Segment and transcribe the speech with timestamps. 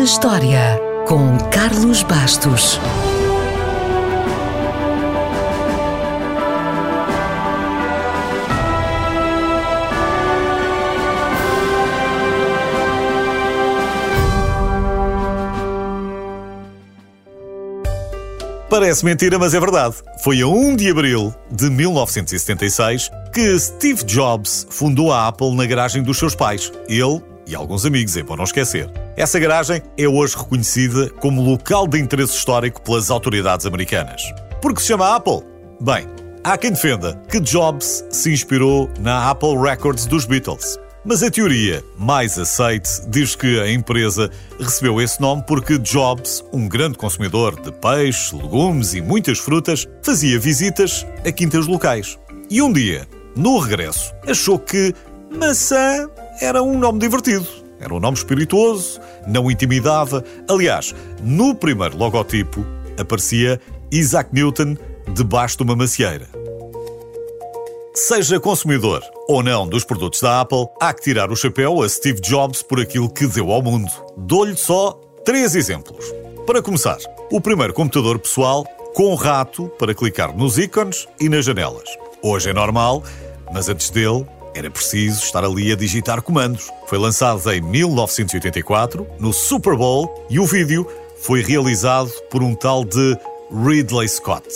[0.00, 2.80] na História, com Carlos Bastos.
[18.70, 19.96] Parece mentira, mas é verdade.
[20.24, 26.02] Foi a 1 de abril de 1976 que Steve Jobs fundou a Apple na garagem
[26.02, 26.72] dos seus pais.
[26.88, 28.88] Ele e alguns amigos, é bom não esquecer.
[29.16, 34.22] Essa garagem é hoje reconhecida como local de interesse histórico pelas autoridades americanas.
[34.62, 35.42] Por que se chama Apple?
[35.80, 36.06] Bem,
[36.44, 40.78] há quem defenda que Jobs se inspirou na Apple Records dos Beatles.
[41.04, 46.68] Mas a teoria mais aceite diz que a empresa recebeu esse nome porque Jobs, um
[46.68, 52.18] grande consumidor de peixe, legumes e muitas frutas, fazia visitas a quintas locais.
[52.50, 54.94] E um dia, no regresso, achou que
[55.30, 56.06] maçã
[56.40, 57.46] era um nome divertido.
[57.78, 60.22] Era um nome espirituoso, não intimidava.
[60.48, 62.64] Aliás, no primeiro logotipo
[62.98, 64.76] aparecia Isaac Newton
[65.14, 66.28] debaixo de uma macieira.
[67.94, 72.20] Seja consumidor ou não dos produtos da Apple, há que tirar o chapéu a Steve
[72.20, 73.90] Jobs por aquilo que deu ao mundo.
[74.16, 74.92] Dou-lhe só
[75.24, 76.04] três exemplos.
[76.46, 76.98] Para começar,
[77.30, 81.88] o primeiro computador pessoal com rato para clicar nos ícones e nas janelas.
[82.22, 83.02] Hoje é normal,
[83.52, 86.70] mas antes dele era preciso estar ali a digitar comandos.
[86.86, 90.86] Foi lançado em 1984, no Super Bowl, e o vídeo
[91.22, 93.16] foi realizado por um tal de
[93.52, 94.46] Ridley Scott.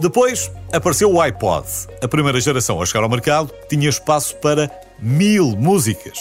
[0.00, 1.66] Depois apareceu o iPod.
[2.02, 6.18] A primeira geração a chegar ao mercado tinha espaço para mil músicas.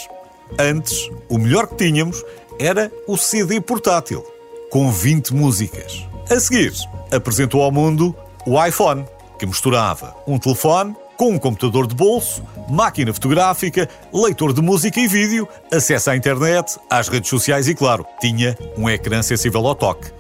[0.60, 2.24] Antes, o melhor que tínhamos
[2.60, 4.26] era o CD portátil,
[4.70, 6.06] com 20 músicas.
[6.30, 6.74] A seguir,
[7.12, 8.16] apresentou ao mundo
[8.46, 9.06] o iPhone,
[9.40, 15.08] que misturava um telefone com um computador de bolso, máquina fotográfica, leitor de música e
[15.08, 20.12] vídeo, acesso à internet, às redes sociais e, claro, tinha um ecrã sensível ao toque.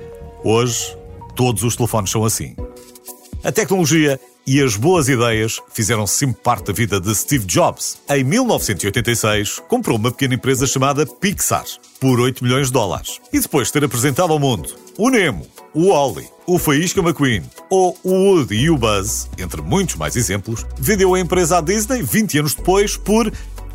[0.44, 0.98] Hoje,
[1.36, 2.56] todos os telefones são assim.
[3.44, 7.98] A tecnologia e as boas ideias fizeram sempre parte da vida de Steve Jobs.
[8.10, 11.66] Em 1986, comprou uma pequena empresa chamada Pixar
[12.00, 13.20] por 8 milhões de dólares.
[13.32, 17.98] E depois de ter apresentado ao mundo o Nemo, o Wally, o Faísca McQueen ou
[18.04, 22.40] o Woody e o Buzz, entre muitos mais exemplos, vendeu a empresa à Disney 20
[22.40, 23.32] anos depois por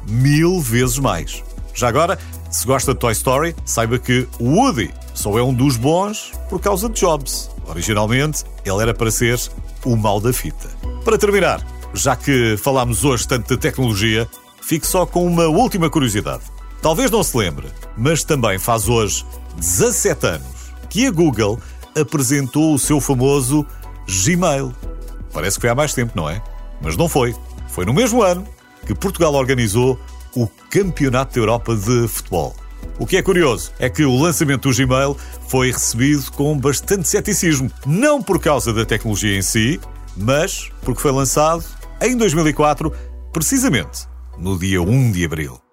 [0.09, 1.43] mil vezes mais.
[1.75, 2.19] Já agora,
[2.51, 6.61] se gosta de Toy Story, saiba que o Woody só é um dos bons por
[6.61, 7.51] causa de Jobs.
[7.67, 9.39] Originalmente, ele era para ser
[9.87, 10.69] o mal da fita.
[11.05, 11.65] Para terminar,
[11.95, 14.29] já que falámos hoje tanto de tecnologia,
[14.61, 16.43] fico só com uma última curiosidade.
[16.83, 19.25] Talvez não se lembre, mas também faz hoje
[19.57, 20.57] 17 anos
[20.91, 21.59] que a Google
[21.99, 23.65] apresentou o seu famoso
[24.07, 24.75] Gmail.
[25.33, 26.43] Parece que foi há mais tempo, não é?
[26.81, 27.35] Mas não foi.
[27.69, 28.47] Foi no mesmo ano
[28.87, 29.99] que Portugal organizou
[30.35, 32.55] o Campeonato da Europa de Futebol.
[32.99, 35.17] O que é curioso é que o lançamento do Gmail
[35.49, 39.81] foi recebido com bastante ceticismo, não por causa da tecnologia em si,
[40.17, 41.65] mas porque foi lançado
[42.01, 42.93] em 2004,
[43.33, 44.07] precisamente
[44.39, 45.66] no dia 1 de abril.